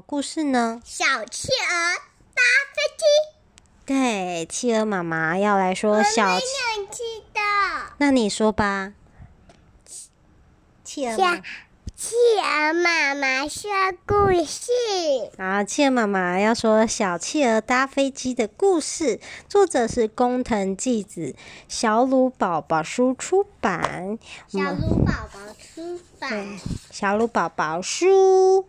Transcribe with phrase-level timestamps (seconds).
[0.00, 0.80] 故事呢？
[0.84, 1.96] 小企鹅
[2.34, 2.42] 搭
[2.74, 3.04] 飞机。
[3.84, 6.44] 对，企鹅妈妈要来说小企。
[6.76, 7.40] 我没听到。
[7.98, 8.92] 那你说吧。
[10.84, 11.42] 企鹅妈。
[11.96, 13.70] 企鹅妈妈说
[14.04, 14.70] 故事。
[15.38, 19.18] 好，企鹅妈妈要说小企鹅搭飞机的故事，
[19.48, 21.34] 作者是工藤纪子，
[21.68, 24.18] 小鲁宝宝书出版。
[24.46, 26.28] 小鲁宝宝出版。
[26.28, 26.58] 对，
[26.90, 28.68] 小鲁宝宝书。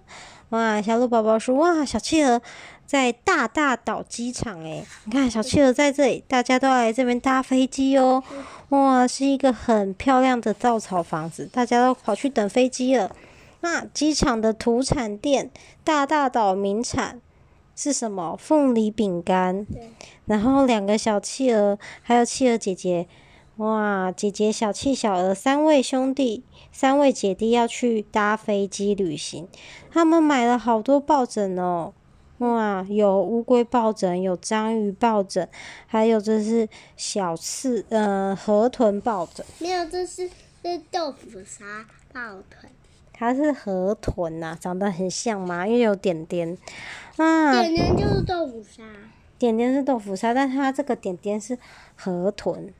[0.50, 2.41] 哇，小鹿宝宝说哇，小企鹅
[2.86, 8.24] 在大大岛机场诶，你看小企鹅在这里，大家都来这边搭飞机哦。
[8.69, 13.14] 哇，是一个很漂亮的稻草房子，大家都跑去等飞机了。
[13.60, 15.52] 那机场的土产店，
[15.83, 17.19] 大大岛名产
[17.75, 18.38] 是什么？
[18.38, 19.66] 凤梨饼干。
[20.25, 23.07] 然后两个小企鹅，还有企鹅姐姐，
[23.57, 26.43] 哇，姐姐小气小鹅三位兄弟。
[26.71, 29.47] 三位姐弟要去搭飞机旅行，
[29.89, 31.92] 他们买了好多抱枕哦，
[32.38, 35.49] 哇，有乌龟抱枕，有章鱼抱枕，
[35.88, 39.44] 还有这是小刺，呃，河豚抱枕。
[39.58, 40.30] 没有，这是
[40.61, 42.21] 这是豆腐沙抱
[42.52, 42.69] 枕。
[43.11, 46.55] 它是河豚呐、啊，长得很像嘛，因为有点点。
[47.16, 48.83] 啊，点点就是豆腐沙。
[49.39, 51.58] 点点是豆腐沙，但它这个点点是
[51.95, 52.71] 河豚。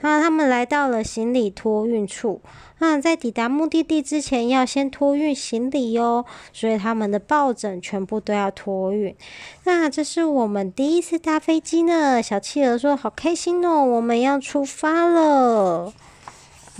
[0.00, 2.40] 啊，他们来到了行李托运处。
[2.78, 9.16] 啊，在抵达目的地之前，要先托运行李哟，所以他们的抱枕全部都要托运。
[9.64, 15.92] 那这是我们第一次搭飞机呢，小企鹅说：“好开心哦，我们要出发了。”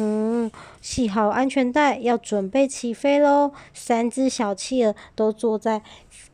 [0.01, 0.49] 嗯，
[0.81, 3.51] 系好安全带，要准备起飞喽。
[3.75, 5.83] 三只小企鹅都坐在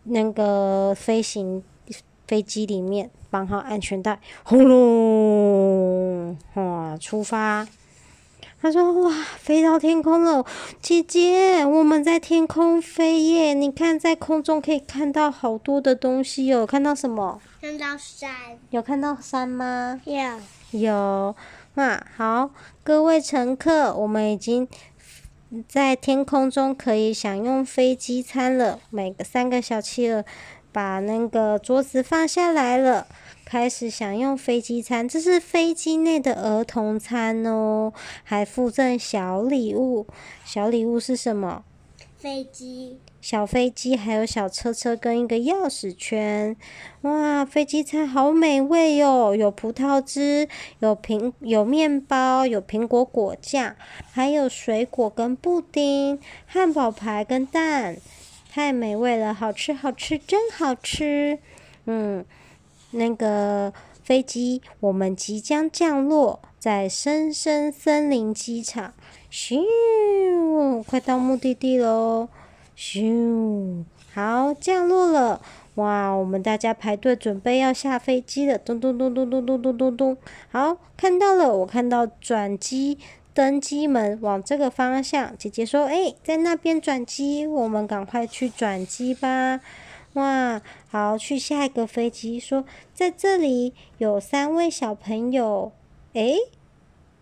[0.03, 1.63] 那个飞行
[2.29, 6.14] 飞机里面，绑好安全带，轰隆，
[6.55, 7.67] 哇，出发！
[8.61, 10.45] 他说：“哇，飞到天空了，
[10.81, 13.53] 姐姐，我们在天空飞耶！
[13.53, 16.67] 你看，在空中可以看到好多的东西哦。
[16.67, 17.41] 看到什么？
[17.61, 18.31] 看到山。
[18.71, 20.01] 有看到山吗？
[20.07, 20.81] 有。
[20.81, 21.37] 有。
[21.75, 22.51] 那好，
[22.83, 24.67] 各位乘客，我们已经
[25.69, 28.79] 在天空中可以享用飞机餐了。
[28.89, 30.25] 每个三个小企鹅。”
[30.75, 33.07] 把那个桌子放下来了，
[33.45, 35.09] 开始享用飞机餐。
[35.09, 40.07] 这是飞机内的儿童餐哦，还附赠小礼物。
[40.45, 41.65] 小礼物是什么？
[42.17, 42.99] 飞机。
[43.21, 46.55] 小飞机，还有小车车跟一个钥匙圈。
[47.03, 49.35] 哇，飞机餐好美味哟！
[49.35, 50.47] 有葡萄汁，
[50.81, 53.77] 有苹有面包，有苹果果酱，
[54.13, 57.97] 还有水果跟布丁，汉堡排跟蛋。
[58.51, 61.39] 太美味了，好吃好吃，真好吃。
[61.87, 62.25] 嗯，
[62.95, 63.73] 那个
[64.03, 68.93] 飞机，我们即将降落在深深森林机场。
[69.31, 72.29] 咻，快到目的地喽！
[72.77, 75.41] 咻，好，降落了。
[75.75, 78.57] 哇，我们大家排队准备要下飞机了。
[78.57, 80.17] 咚咚咚咚咚咚咚咚咚。
[80.51, 82.99] 好，看到了，我看到转机。
[83.35, 89.59] 登机门往这个方向，姐姐说：“哎，在那边转机，我们赶快去转机吧。”
[90.15, 92.41] 哇，好，去下一个飞机。
[92.41, 95.73] 说在这里有三位小朋友。
[96.15, 96.37] 哎，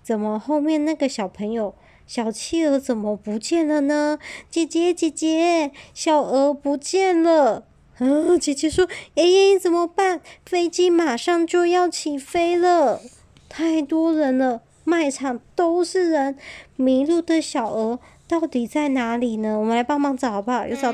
[0.02, 1.74] 怎么后面那个小朋友
[2.06, 4.18] 小企鹅怎么不见了呢？
[4.50, 7.64] 姐姐，姐姐，小鹅不见了。
[7.98, 8.86] 嗯，姐姐说
[9.16, 9.24] ：“哎，
[9.60, 10.20] 怎么办？
[10.44, 13.00] 飞机马上就要起飞了，
[13.48, 16.36] 太多人了。”卖场都是人，
[16.74, 19.58] 迷路的小鹅到底在哪里呢？
[19.58, 20.66] 我们来帮忙找好不好？
[20.66, 20.74] 有？
[20.76, 20.92] 找，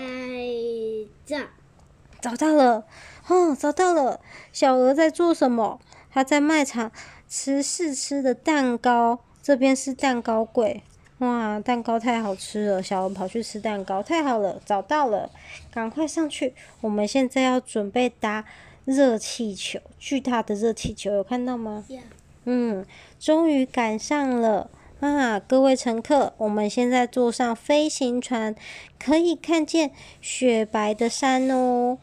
[2.21, 2.85] 找到了，
[3.29, 4.21] 哦，找到了。
[4.53, 5.81] 小鹅在做什么？
[6.11, 6.91] 它在卖场
[7.29, 9.21] 吃试吃的蛋糕。
[9.41, 10.83] 这边是蛋糕柜，
[11.19, 12.83] 哇，蛋糕太好吃了。
[12.83, 15.31] 小鹅跑去吃蛋糕，太好了，找到了，
[15.71, 16.55] 赶快上去。
[16.83, 18.45] 我们现在要准备搭
[18.85, 22.01] 热气球，巨大的热气球，有看到吗？Yeah.
[22.45, 22.85] 嗯，
[23.19, 24.69] 终于赶上了
[25.01, 25.41] 啊！
[25.41, 28.55] 各位乘客，我们现在坐上飞行船，
[28.99, 31.97] 可以看见雪白的山哦。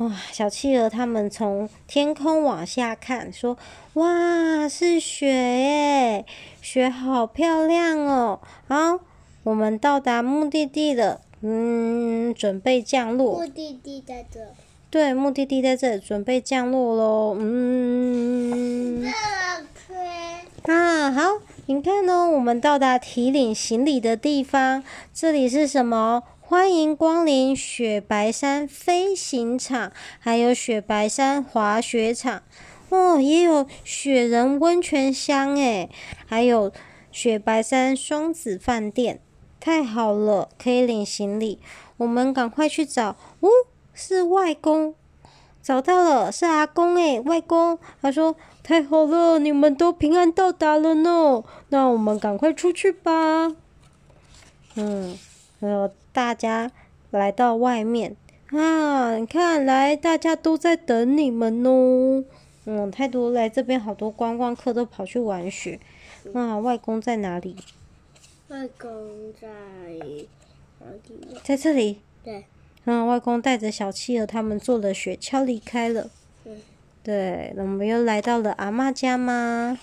[0.00, 3.58] 哇，小企鹅他们从天空往下看，说
[3.94, 6.24] ：“哇，是雪耶！
[6.62, 8.98] 雪好漂亮哦。”好，
[9.42, 13.40] 我们到达目的地了，嗯，准备降落。
[13.40, 14.40] 目的地在这。
[14.88, 17.36] 对，目的地在这里，准备降落喽。
[17.38, 19.04] 嗯。
[20.64, 21.22] 啊，好，
[21.66, 24.82] 你看哦，我们到达提领行李的地方，
[25.12, 26.22] 这里是什么？
[26.50, 32.42] 欢迎光临雪白山飞行场，还有雪白山滑雪场，
[32.88, 35.88] 哦，也有雪人温泉乡诶，
[36.26, 36.72] 还有
[37.12, 39.20] 雪白山双子饭店，
[39.60, 41.60] 太好了，可以领行李，
[41.98, 43.48] 我们赶快去找，哦。
[43.94, 44.96] 是外公。
[45.62, 47.78] 找到了，是阿公诶，外公。
[48.02, 51.44] 他说：“太好了，你们都平安到达了呢。
[51.68, 53.54] 那我们赶快出去吧。”
[54.74, 55.16] 嗯，
[55.60, 56.70] 然后大家
[57.10, 58.16] 来到外面
[58.50, 62.24] 啊，你看来大家都在等你们哦。
[62.64, 65.78] 嗯，太多来这边，好多观光客都跑去玩雪。
[66.34, 67.56] 啊，外公在哪里？
[68.48, 70.28] 外公在哪里？
[71.42, 72.00] 在这里。
[72.24, 72.44] 对。
[72.84, 76.10] 嗯，外公带着小企鹅他们坐了雪橇离开了。
[76.42, 76.54] 对。
[77.02, 79.78] 对，那我们又来到了阿嬷家吗？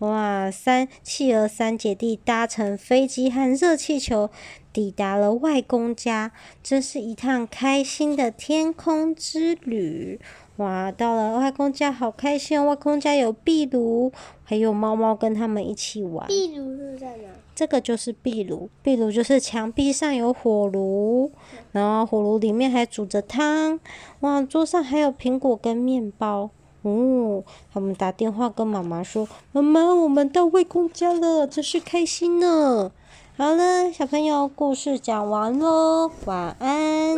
[0.00, 4.28] 哇，三企鹅三姐弟搭乘飞机和热气球
[4.70, 6.32] 抵达了外公家，
[6.62, 10.20] 这是一趟开心的天空之旅。
[10.56, 12.64] 哇，到了外公家好开心哦！
[12.64, 14.12] 外公家有壁炉，
[14.44, 16.26] 还有猫猫跟他们一起玩。
[16.26, 17.28] 壁炉是在哪？
[17.54, 21.32] 这个就是壁炉，壁炉就是墙壁上有火炉，
[21.72, 23.80] 然后火炉里面还煮着汤。
[24.20, 26.50] 哇，桌上还有苹果跟面包。
[26.88, 27.42] 哦，
[27.74, 32.92] 他们打电话跟妈妈说：“妈妈，我们到外公家了，真是开心呢。”
[33.36, 37.16] 好了，小朋友，故事讲完喽，晚安。